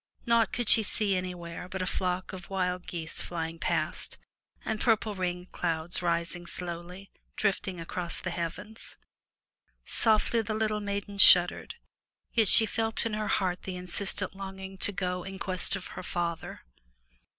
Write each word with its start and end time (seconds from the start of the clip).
Naught 0.25 0.51
could 0.51 0.67
she 0.67 0.81
see 0.81 1.15
anywhere 1.15 1.69
save 1.71 1.79
a 1.79 1.85
flock 1.85 2.33
of 2.33 2.49
wild 2.49 2.87
geese 2.87 3.21
fiying 3.21 3.59
past, 3.61 4.17
and 4.65 4.81
purple 4.81 5.13
rain 5.13 5.45
clouds 5.45 6.01
rising 6.01 6.47
slowly, 6.47 7.11
drifting 7.35 7.79
across 7.79 8.19
the 8.19 8.31
heavens. 8.31 8.97
Softly 9.85 10.41
the 10.41 10.55
little 10.55 10.81
maiden 10.81 11.19
shuddered, 11.19 11.75
yet 12.33 12.47
she 12.47 12.65
felt 12.65 13.05
in 13.05 13.13
her 13.13 13.27
heart 13.27 13.61
the 13.61 13.75
insistent 13.77 14.35
longing 14.35 14.79
to 14.79 14.91
go 14.91 15.21
in 15.23 15.37
quest 15.37 15.75
of 15.75 15.85
her 15.93 16.01
father. 16.01 16.61